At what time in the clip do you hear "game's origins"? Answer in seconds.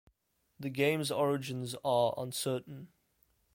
0.71-1.75